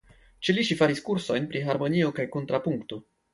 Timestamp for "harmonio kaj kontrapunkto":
1.67-3.01